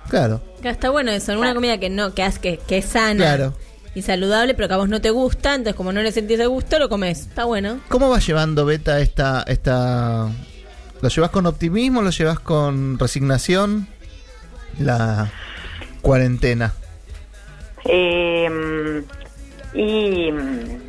claro. 0.10 0.42
Ya 0.62 0.72
Está 0.72 0.90
bueno 0.90 1.12
eso, 1.12 1.32
en 1.32 1.38
una 1.38 1.48
Claro. 1.48 1.58
comida 1.58 1.78
que 1.80 1.90
no, 1.90 2.14
que, 2.14 2.30
que, 2.42 2.58
que 2.58 2.78
es 2.80 2.86
sana 2.86 3.24
Claro. 3.24 3.54
y 3.96 4.02
saludable, 4.02 4.54
pero 4.54 4.68
que 4.68 4.74
a 4.74 4.78
vos 4.78 4.90
no 4.90 5.00
te 5.00 5.12
gusta, 5.12 5.54
entonces 5.56 5.76
como 5.76 5.94
no 5.94 6.02
le 6.02 6.12
sentís 6.12 6.40
el 6.40 6.50
gusto, 6.50 6.78
lo 6.80 6.90
comes. 6.90 7.20
Está 7.22 7.46
bueno. 7.46 7.80
¿Cómo 7.88 8.10
vas 8.10 8.26
llevando, 8.28 8.66
Beta, 8.66 9.00
esta, 9.00 9.44
esta... 9.48 10.28
¿Lo 11.02 11.10
llevas 11.10 11.30
con 11.32 11.46
optimismo? 11.46 12.02
¿Lo 12.02 12.10
llevas 12.10 12.40
con 12.40 12.98
resignación? 13.00 13.88
La 14.80 15.32
cuarentena. 16.02 16.74
Eh, 17.86 19.04
y 19.74 20.32
mm, 20.32 20.82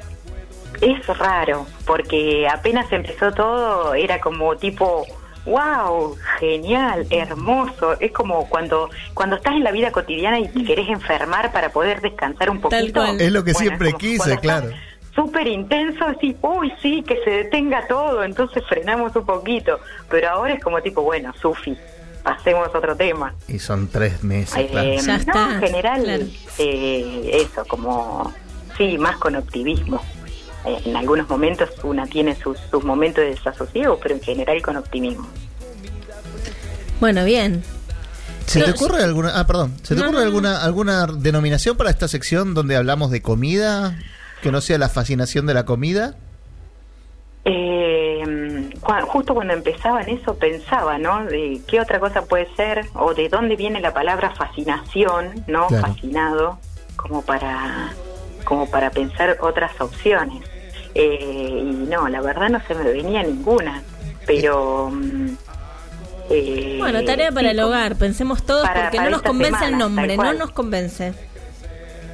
es 0.80 1.06
raro, 1.18 1.66
porque 1.86 2.46
apenas 2.48 2.90
empezó 2.92 3.32
todo, 3.32 3.94
era 3.94 4.20
como 4.20 4.56
tipo, 4.56 5.06
wow, 5.46 6.16
genial, 6.38 7.06
hermoso. 7.10 7.98
Es 8.00 8.12
como 8.12 8.48
cuando, 8.48 8.90
cuando 9.14 9.36
estás 9.36 9.54
en 9.54 9.64
la 9.64 9.72
vida 9.72 9.92
cotidiana 9.92 10.40
y 10.40 10.48
te 10.48 10.64
querés 10.64 10.88
enfermar 10.88 11.52
para 11.52 11.70
poder 11.70 12.00
descansar 12.00 12.50
un 12.50 12.60
Tal 12.60 12.70
poquito. 12.70 13.00
cual. 13.00 13.20
Es 13.20 13.32
lo 13.32 13.44
que 13.44 13.54
siempre 13.54 13.92
quise, 13.94 14.38
claro. 14.38 14.70
Súper 15.14 15.46
intenso, 15.46 16.04
así, 16.04 16.36
uy, 16.42 16.72
sí, 16.82 17.04
que 17.06 17.22
se 17.22 17.30
detenga 17.30 17.86
todo, 17.86 18.24
entonces 18.24 18.64
frenamos 18.68 19.14
un 19.14 19.24
poquito. 19.24 19.78
Pero 20.10 20.28
ahora 20.30 20.54
es 20.54 20.62
como 20.62 20.82
tipo, 20.82 21.02
bueno, 21.02 21.32
Sufi, 21.40 21.76
pasemos 22.24 22.68
a 22.74 22.78
otro 22.78 22.96
tema. 22.96 23.32
Y 23.46 23.60
son 23.60 23.86
tres 23.86 24.24
meses, 24.24 24.56
Eh, 24.56 24.68
claro. 24.70 24.90
Ya 24.94 25.02
no, 25.06 25.14
está, 25.14 25.54
en 25.54 25.60
general, 25.60 26.02
claro. 26.02 26.24
eh, 26.58 27.30
eso, 27.34 27.64
como, 27.66 28.34
sí, 28.76 28.98
más 28.98 29.16
con 29.18 29.36
optimismo. 29.36 30.02
Eh, 30.64 30.78
en 30.86 30.96
algunos 30.96 31.28
momentos 31.28 31.68
una 31.84 32.06
tiene 32.06 32.34
sus, 32.34 32.58
sus 32.70 32.82
momentos 32.82 33.22
de 33.22 33.30
desasosiego, 33.30 34.00
pero 34.02 34.14
en 34.16 34.22
general 34.22 34.60
con 34.62 34.76
optimismo. 34.76 35.28
Bueno, 37.00 37.24
bien. 37.24 37.62
¿Se 38.46 38.62
te 38.62 38.70
ocurre 38.70 39.02
alguna... 39.02 39.38
Ah, 39.38 39.46
perdón. 39.46 39.74
¿Se 39.82 39.94
te 39.94 40.00
No, 40.00 40.08
ocurre 40.08 40.22
alguna, 40.24 40.62
alguna 40.64 41.06
denominación 41.06 41.76
para 41.76 41.90
esta 41.90 42.08
sección 42.08 42.54
donde 42.54 42.76
hablamos 42.76 43.10
de 43.10 43.20
comida? 43.22 43.98
Que 44.42 44.50
no 44.52 44.60
sea 44.60 44.78
la 44.78 44.88
fascinación 44.88 45.46
de 45.46 45.54
la 45.54 45.64
comida. 45.64 46.14
Eh, 47.46 48.22
cua- 48.84 49.02
justo 49.02 49.34
cuando 49.34 49.54
empezaba 49.54 50.02
en 50.02 50.10
eso 50.18 50.36
pensaba, 50.36 50.98
¿no? 50.98 51.24
De 51.24 51.60
qué 51.66 51.80
otra 51.80 51.98
cosa 51.98 52.22
puede 52.26 52.46
ser 52.54 52.86
o 52.94 53.14
de 53.14 53.28
dónde 53.28 53.56
viene 53.56 53.80
la 53.80 53.92
palabra 53.92 54.30
fascinación, 54.30 55.44
¿no? 55.46 55.66
Claro. 55.68 55.86
Fascinado, 55.88 56.58
como 56.96 57.22
para 57.22 57.92
como 58.44 58.70
para 58.70 58.90
pensar 58.90 59.38
otras 59.40 59.72
opciones. 59.80 60.44
Eh, 60.94 61.60
y 61.64 61.72
no, 61.88 62.08
la 62.08 62.20
verdad 62.20 62.50
no 62.50 62.60
se 62.68 62.74
me 62.74 62.84
venía 62.84 63.22
ninguna, 63.22 63.82
pero 64.26 64.90
mm, 64.92 65.28
eh, 66.30 66.76
Bueno, 66.78 67.02
tarea 67.04 67.30
para 67.32 67.48
sí, 67.50 67.56
el 67.56 67.60
hogar, 67.60 67.96
pensemos 67.96 68.44
todos 68.44 68.62
para- 68.68 68.82
porque 68.84 68.96
para 68.98 69.10
no 69.10 69.16
nos 69.16 69.22
convence 69.22 69.64
el 69.64 69.78
nombre, 69.78 70.16
no 70.16 70.32
nos 70.34 70.50
convence. 70.50 71.14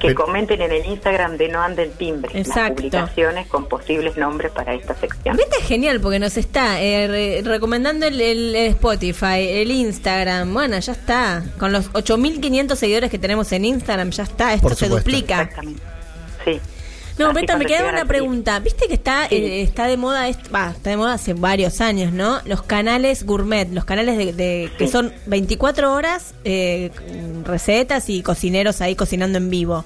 Que 0.00 0.08
Pero- 0.08 0.24
comenten 0.24 0.60
en 0.62 0.72
el 0.72 0.84
Instagram 0.86 1.36
de 1.36 1.48
No 1.48 1.62
Ande 1.62 1.84
el 1.84 1.92
Timbre 1.92 2.32
Exacto. 2.34 2.60
las 2.60 2.70
publicaciones 2.72 3.46
con 3.46 3.66
posibles 3.68 4.16
nombres 4.16 4.50
para 4.50 4.74
esta 4.74 4.94
sección. 4.96 5.36
Viste, 5.36 5.56
es 5.60 5.66
genial 5.66 6.00
porque 6.00 6.18
nos 6.18 6.36
está 6.36 6.80
eh, 6.82 7.06
re- 7.06 7.42
recomendando 7.44 8.06
el, 8.06 8.20
el 8.20 8.56
Spotify, 8.56 9.46
el 9.48 9.70
Instagram. 9.70 10.52
Bueno, 10.52 10.78
ya 10.78 10.92
está. 10.92 11.44
Con 11.58 11.70
los 11.72 11.92
8.500 11.92 12.74
seguidores 12.74 13.10
que 13.10 13.18
tenemos 13.18 13.52
en 13.52 13.64
Instagram, 13.66 14.10
ya 14.10 14.22
está. 14.24 14.54
Esto 14.54 14.74
se 14.74 14.88
duplica. 14.88 15.42
Exactamente. 15.42 15.82
Sí. 16.44 16.60
No, 17.20 17.32
Beta, 17.32 17.56
me 17.56 17.64
llegan 17.64 17.94
una 17.94 18.04
pregunta. 18.04 18.58
Viste 18.60 18.86
que 18.88 18.94
está 18.94 19.28
Sí. 19.28 19.36
eh, 19.36 19.62
está 19.62 19.86
de 19.86 19.96
moda, 19.96 20.28
está 20.28 20.72
de 20.84 20.96
moda 20.96 21.14
hace 21.14 21.34
varios 21.34 21.80
años, 21.80 22.12
¿no? 22.12 22.40
Los 22.44 22.62
canales 22.62 23.24
gourmet, 23.24 23.68
los 23.72 23.84
canales 23.84 24.16
de, 24.18 24.32
de- 24.32 24.70
que 24.78 24.88
son 24.88 25.12
24 25.26 25.92
horas, 25.92 26.34
eh, 26.44 26.90
recetas 27.44 28.08
y 28.08 28.22
cocineros 28.22 28.80
ahí 28.80 28.94
cocinando 28.96 29.38
en 29.38 29.50
vivo. 29.50 29.84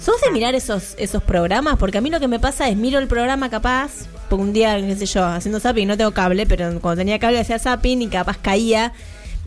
¿Sos 0.00 0.14
Ah. 0.22 0.26
de 0.26 0.30
mirar 0.32 0.54
esos 0.54 0.94
esos 0.98 1.22
programas? 1.22 1.76
Porque 1.76 1.98
a 1.98 2.00
mí 2.00 2.08
lo 2.10 2.20
que 2.20 2.28
me 2.28 2.38
pasa 2.38 2.68
es 2.68 2.76
miro 2.76 2.98
el 3.00 3.08
programa 3.08 3.50
capaz, 3.50 3.90
por 4.30 4.38
un 4.38 4.52
día, 4.52 4.80
qué 4.80 4.94
sé 4.96 5.06
yo, 5.06 5.24
haciendo 5.24 5.58
zapping, 5.60 5.88
no 5.88 5.96
tengo 5.96 6.12
cable, 6.12 6.46
pero 6.46 6.80
cuando 6.80 7.00
tenía 7.00 7.18
cable 7.18 7.40
hacía 7.40 7.58
zapping 7.58 8.02
y 8.02 8.08
capaz 8.08 8.36
caía 8.38 8.92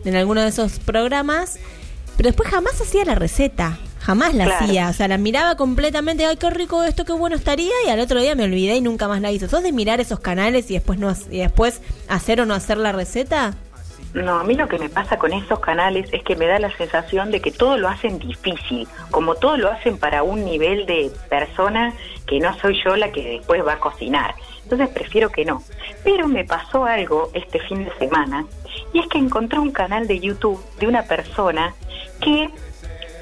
en 0.04 0.14
alguno 0.16 0.42
de 0.42 0.48
esos 0.48 0.78
programas, 0.80 1.58
pero 2.16 2.28
después 2.28 2.50
jamás 2.50 2.78
hacía 2.80 3.04
la 3.04 3.14
receta. 3.14 3.78
Jamás 4.04 4.34
la 4.34 4.44
Claro. 4.46 4.64
hacía, 4.64 4.88
o 4.88 4.92
sea, 4.92 5.06
la 5.08 5.16
miraba 5.18 5.56
completamente, 5.56 6.26
ay, 6.26 6.36
qué 6.36 6.50
rico 6.50 6.82
esto, 6.82 7.04
qué 7.04 7.12
bueno 7.12 7.36
estaría, 7.36 7.72
y 7.86 7.90
al 7.90 8.00
otro 8.00 8.20
día 8.20 8.34
me 8.34 8.44
olvidé 8.44 8.74
y 8.76 8.80
nunca 8.80 9.06
más 9.08 9.20
la 9.20 9.30
hice. 9.30 9.48
¿Sos 9.48 9.62
de 9.62 9.70
mirar 9.72 10.00
esos 10.00 10.18
canales 10.20 10.70
y 10.70 10.74
después 10.74 10.98
no 10.98 11.12
y 11.30 11.38
después 11.38 11.80
hacer 12.08 12.40
o 12.40 12.46
no 12.46 12.54
hacer 12.54 12.78
la 12.78 12.90
receta? 12.92 13.54
No, 14.14 14.40
a 14.40 14.44
mí 14.44 14.54
lo 14.54 14.68
que 14.68 14.78
me 14.78 14.90
pasa 14.90 15.18
con 15.18 15.32
esos 15.32 15.58
canales 15.60 16.06
es 16.12 16.22
que 16.22 16.36
me 16.36 16.46
da 16.46 16.58
la 16.58 16.70
sensación 16.76 17.30
de 17.30 17.40
que 17.40 17.50
todo 17.50 17.78
lo 17.78 17.88
hacen 17.88 18.18
difícil, 18.18 18.86
como 19.10 19.36
todo 19.36 19.56
lo 19.56 19.70
hacen 19.70 19.96
para 19.96 20.22
un 20.22 20.44
nivel 20.44 20.84
de 20.84 21.10
persona 21.30 21.94
que 22.26 22.38
no 22.38 22.54
soy 22.58 22.78
yo 22.84 22.94
la 22.96 23.10
que 23.10 23.22
después 23.38 23.64
va 23.66 23.74
a 23.74 23.78
cocinar. 23.80 24.34
Entonces 24.64 24.88
prefiero 24.90 25.30
que 25.30 25.44
no. 25.46 25.62
Pero 26.04 26.28
me 26.28 26.44
pasó 26.44 26.84
algo 26.84 27.30
este 27.32 27.58
fin 27.60 27.84
de 27.84 27.92
semana 27.98 28.44
y 28.92 28.98
es 28.98 29.06
que 29.06 29.16
encontré 29.18 29.58
un 29.58 29.70
canal 29.70 30.06
de 30.06 30.18
YouTube 30.20 30.62
de 30.78 30.88
una 30.88 31.04
persona 31.04 31.74
que 32.20 32.50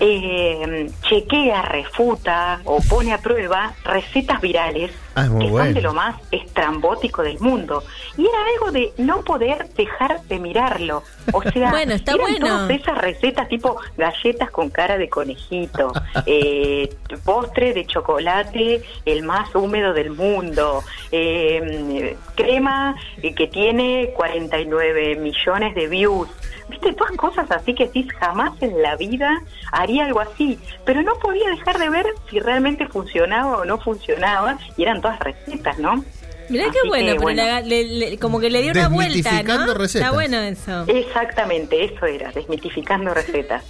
eh, 0.01 0.91
chequea, 1.03 1.63
refuta 1.63 2.61
o 2.65 2.81
pone 2.89 3.13
a 3.13 3.19
prueba 3.19 3.75
recetas 3.85 4.41
virales 4.41 4.91
Ah, 5.15 5.25
es 5.25 5.31
muy 5.31 5.47
que 5.47 5.51
bueno. 5.51 5.65
son 5.67 5.75
de 5.75 5.81
lo 5.83 5.95
más 5.95 6.17
estrambótico 6.31 7.23
del 7.23 7.39
mundo. 7.41 7.83
Y 8.17 8.23
era 8.23 8.39
algo 8.55 8.71
de 8.73 8.93
no 8.99 9.23
poder 9.23 9.69
dejar 9.77 10.23
de 10.23 10.39
mirarlo. 10.39 11.03
O 11.33 11.43
sea, 11.53 11.71
Bueno, 11.71 11.95
está 11.95 12.13
eran 12.13 12.27
bueno. 12.27 12.47
todas 12.47 12.71
esas 12.71 12.99
recetas 12.99 13.49
tipo 13.49 13.77
galletas 13.97 14.51
con 14.51 14.71
cara 14.71 14.97
de 14.99 15.09
conejito, 15.09 15.93
eh, 16.27 16.95
postre 17.25 17.73
de 17.75 17.87
chocolate, 17.87 18.83
el 19.05 19.23
más 19.23 19.55
húmedo 19.55 19.93
del 19.93 20.11
mundo, 20.11 20.83
eh, 21.13 22.17
crema 22.35 22.95
eh, 23.23 23.35
que 23.35 23.47
tiene 23.49 24.13
49 24.17 25.17
millones 25.17 25.75
de 25.75 25.87
views. 25.89 26.29
Viste, 26.69 26.93
todas 26.93 27.17
cosas 27.17 27.51
así 27.51 27.75
que 27.75 27.87
decís 27.87 28.07
jamás 28.21 28.53
en 28.63 28.81
la 28.81 28.95
vida 28.95 29.43
haría 29.73 30.05
algo 30.05 30.21
así, 30.21 30.57
pero 30.85 31.03
no 31.03 31.15
podía 31.19 31.49
dejar 31.51 31.79
de 31.79 31.89
ver 31.91 32.07
si 32.31 32.39
realmente 32.39 32.87
funcionaba 32.87 33.57
o 33.59 33.65
no 33.65 33.77
funcionaba, 33.79 34.57
y 34.77 34.83
eran 34.85 35.00
todas 35.01 35.19
recetas, 35.21 35.79
¿no? 35.79 36.05
Mirá 36.49 36.65
Así 36.65 36.79
qué 36.83 36.89
bueno, 36.89 37.05
que, 37.07 37.11
pero 37.13 37.23
bueno. 37.23 37.43
le- 37.45 37.85
le- 37.85 37.85
le- 38.11 38.19
como 38.19 38.41
que 38.41 38.51
le 38.51 38.63
dio 38.63 38.73
una 38.73 38.89
vuelta, 38.89 39.13
Desmitificando 39.15 39.67
¿no? 39.67 39.75
recetas. 39.75 40.03
Está 40.07 40.13
bueno 40.15 40.39
eso. 40.41 40.85
Exactamente, 40.89 41.85
eso 41.85 42.07
era, 42.07 42.33
desmitificando 42.33 43.15
recetas. 43.15 43.63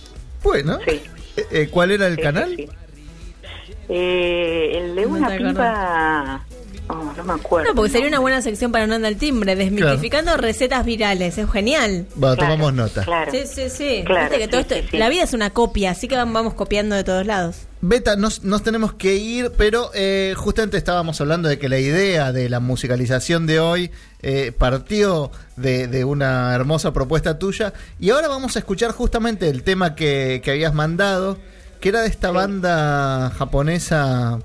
Bueno, 0.42 0.78
Sí. 0.88 1.02
eh, 1.36 1.46
eh, 1.50 1.68
¿cuál 1.70 1.90
era 1.90 2.06
el 2.06 2.16
Sí, 2.16 2.22
canal? 2.22 2.48
sí, 2.56 2.66
sí. 2.66 3.72
Eh, 3.88 4.78
el 4.78 4.94
de 4.94 5.02
No 5.02 5.08
una 5.08 5.28
te 5.28 5.36
piba... 5.38 6.44
oh, 6.88 7.12
no 7.16 7.24
me 7.24 7.32
acuerdo. 7.34 7.68
No, 7.70 7.74
porque 7.74 7.90
sería 7.90 8.08
una 8.08 8.20
buena 8.20 8.40
sección 8.40 8.72
para 8.72 8.86
no 8.86 8.94
andar 8.94 9.12
al 9.12 9.18
timbre, 9.18 9.56
desmitificando 9.56 10.36
recetas 10.36 10.84
virales, 10.86 11.36
es 11.38 11.50
genial. 11.50 12.06
Bueno, 12.14 12.36
Claro, 12.36 12.52
tomamos 12.52 12.72
nota. 12.74 13.04
Claro. 13.04 13.30
Sí, 13.32 13.42
sí, 13.46 13.68
sí. 13.68 14.02
Claro, 14.06 14.22
Viste 14.30 14.38
que 14.38 14.48
todo 14.48 14.60
sí, 14.62 14.66
esto, 14.70 14.74
sí, 14.86 14.88
sí. 14.92 14.96
la 14.98 15.08
vida 15.08 15.24
es 15.24 15.32
una 15.34 15.50
copia, 15.50 15.90
así 15.90 16.08
que 16.08 16.16
vam- 16.16 16.32
vamos 16.32 16.54
copiando 16.54 16.94
de 16.96 17.04
todos 17.04 17.26
lados. 17.26 17.66
Beta, 17.82 18.14
nos, 18.16 18.44
nos 18.44 18.62
tenemos 18.62 18.92
que 18.92 19.16
ir, 19.16 19.52
pero 19.56 19.90
eh, 19.94 20.34
justamente 20.36 20.76
estábamos 20.76 21.18
hablando 21.22 21.48
de 21.48 21.58
que 21.58 21.70
la 21.70 21.78
idea 21.78 22.30
de 22.30 22.50
la 22.50 22.60
musicalización 22.60 23.46
de 23.46 23.58
hoy 23.58 23.90
eh, 24.20 24.52
partió 24.56 25.30
de, 25.56 25.86
de 25.86 26.04
una 26.04 26.54
hermosa 26.54 26.92
propuesta 26.92 27.38
tuya 27.38 27.72
y 27.98 28.10
ahora 28.10 28.28
vamos 28.28 28.54
a 28.56 28.58
escuchar 28.58 28.92
justamente 28.92 29.48
el 29.48 29.62
tema 29.62 29.94
que, 29.94 30.42
que 30.44 30.50
habías 30.50 30.74
mandado, 30.74 31.38
que 31.80 31.88
era 31.88 32.02
de 32.02 32.08
esta 32.08 32.30
banda 32.30 33.30
japonesa 33.38 34.38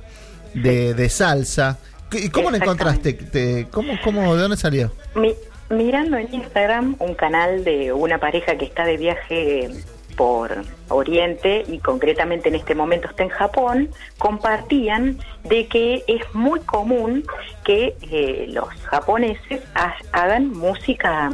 de, 0.54 0.94
de 0.94 1.10
salsa. 1.10 1.78
¿Y 2.14 2.30
cómo 2.30 2.52
la 2.52 2.58
encontraste? 2.58 3.12
Te- 3.14 3.68
¿Cómo, 3.70 3.94
cómo, 4.02 4.34
¿De 4.38 4.44
dónde 4.44 4.56
salió? 4.56 4.94
Mi- 5.14 5.36
mirando 5.70 6.16
en 6.16 6.34
Instagram 6.34 6.96
un 7.00 7.14
canal 7.16 7.66
de 7.66 7.92
una 7.92 8.18
pareja 8.18 8.58
que 8.58 8.64
está 8.64 8.86
de 8.86 8.96
viaje 8.96 9.70
por 10.16 10.56
Oriente 10.90 11.64
y 11.68 11.80
concretamente 11.80 12.50
en 12.50 12.56
este 12.56 12.76
momento 12.76 13.08
está 13.10 13.24
en 13.24 13.30
Japón, 13.30 13.90
compartían 14.18 15.18
de 15.44 15.68
que 15.68 16.04
es 16.08 16.22
muy 16.34 16.60
común 16.62 17.24
que 17.64 17.96
eh, 18.12 18.46
los 18.50 18.70
japoneses 18.84 19.62
ha- 19.74 19.96
hagan 20.12 20.50
música 20.52 21.32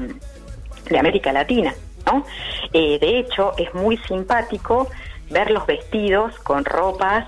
de 0.90 0.98
América 1.00 1.32
Latina, 1.34 1.74
¿no? 2.06 2.26
Eh, 2.74 2.98
de 3.00 3.20
hecho, 3.20 3.54
es 3.58 3.74
muy 3.74 3.98
simpático 3.98 4.88
verlos 5.30 5.66
vestidos 5.66 6.38
con 6.40 6.66
ropas 6.66 7.28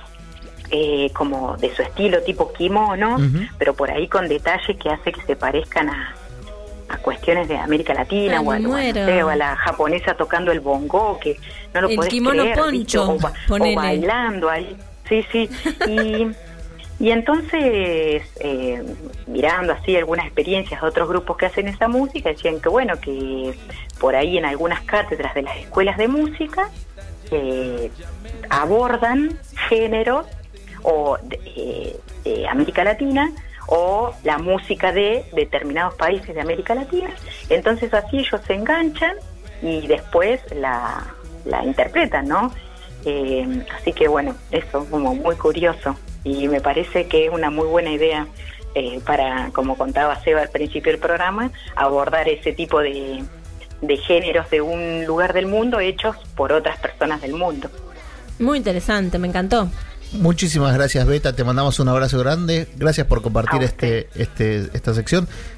eh, 0.72 1.12
como 1.14 1.56
de 1.58 1.74
su 1.76 1.82
estilo 1.84 2.22
tipo 2.24 2.52
kimono, 2.54 3.18
pero 3.60 3.74
por 3.76 3.92
ahí 3.92 4.08
con 4.08 4.28
detalles 4.28 4.78
que 4.78 4.90
hace 4.90 5.12
que 5.12 5.22
se 5.22 5.36
parezcan 5.36 5.90
a, 5.90 6.16
a 6.94 6.98
cuestiones 6.98 7.48
de 7.48 7.58
América 7.58 7.94
Latina 7.94 8.40
Ay, 8.40 8.46
o, 8.46 8.52
a, 8.52 8.54
o 8.56 8.58
a, 8.58 8.60
no 8.60 8.70
muero. 8.70 9.06
sé, 9.06 9.24
o 9.24 9.30
a 9.30 9.36
la 9.36 9.56
japonesa 9.56 10.16
tocando 10.16 10.52
el 10.52 10.60
bongo, 10.60 11.20
que 11.20 11.40
no 11.74 11.82
lo 11.82 11.90
El 11.90 11.96
podés 11.96 12.10
creer, 12.10 12.60
o, 13.00 13.18
ba- 13.20 13.34
o 13.46 13.48
ponele. 13.48 13.76
bailando 13.76 14.50
ahí. 14.50 14.76
Sí, 15.10 15.26
sí. 15.32 15.50
Y, 15.88 16.28
y 17.04 17.12
entonces, 17.12 18.24
eh, 18.40 18.84
mirando 19.28 19.74
así 19.74 19.96
algunas 19.98 20.26
experiencias 20.26 20.82
de 20.82 20.88
otros 20.88 21.10
grupos 21.10 21.36
que 21.38 21.46
hacen 21.48 21.68
esa 21.68 21.88
música, 21.88 22.30
decían 22.30 22.60
que 22.62 22.70
bueno, 22.70 23.00
que 23.02 23.54
por 24.00 24.16
ahí 24.16 24.38
en 24.38 24.46
algunas 24.46 24.82
cátedras 24.84 25.34
de 25.36 25.42
las 25.42 25.58
escuelas 25.58 25.98
de 25.98 26.08
música 26.08 26.70
eh, 27.32 27.92
abordan 28.50 29.38
géneros 29.70 30.26
o 30.84 31.18
de, 31.24 31.40
eh, 31.56 31.96
de 32.24 32.48
América 32.48 32.84
Latina 32.84 33.32
o 33.68 34.14
la 34.24 34.38
música 34.38 34.92
de 34.92 35.26
determinados 35.34 35.96
países 35.96 36.34
de 36.34 36.42
América 36.42 36.76
Latina. 36.76 37.10
Entonces 37.50 37.94
así 37.94 38.20
ellos 38.20 38.42
se 38.46 38.54
enganchan 38.54 39.16
y 39.62 39.88
después 39.88 40.42
la, 40.56 41.16
la 41.46 41.64
interpretan, 41.64 42.28
¿no? 42.28 42.52
Eh, 43.06 43.66
así 43.78 43.94
que 43.94 44.08
bueno, 44.08 44.36
eso 44.52 44.86
como 44.90 45.16
muy 45.16 45.36
curioso 45.36 45.96
y 46.24 46.48
me 46.48 46.62
parece 46.62 47.08
que 47.08 47.26
es 47.26 47.32
una 47.32 47.50
muy 47.50 47.68
buena 47.68 47.92
idea 47.92 48.28
eh, 48.76 49.00
para, 49.06 49.50
como 49.52 49.78
contaba 49.78 50.22
Seba 50.24 50.42
al 50.42 50.50
principio 50.50 50.92
del 50.92 51.00
programa, 51.00 51.52
abordar 51.76 52.28
ese 52.30 52.54
tipo 52.54 52.80
de, 52.80 53.24
de 53.82 53.98
géneros 53.98 54.50
de 54.50 54.62
un 54.62 55.06
lugar 55.06 55.34
del 55.34 55.48
mundo 55.48 55.80
hechos 55.80 56.16
por 56.36 56.52
otras 56.54 56.78
personas 56.80 57.22
del 57.22 57.34
mundo. 57.34 57.70
Muy 58.40 58.58
interesante, 58.58 59.20
me 59.20 59.28
encantó. 59.28 59.70
Muchísimas 60.14 60.74
gracias, 60.74 61.06
Beta. 61.06 61.34
Te 61.34 61.44
mandamos 61.44 61.80
un 61.80 61.90
abrazo 61.90 62.20
grande. 62.20 62.68
Gracias 62.76 63.08
por 63.08 63.22
compartir 63.22 63.64
este, 63.64 64.10
este, 64.16 64.70
esta 64.74 64.94
sección. 64.94 65.28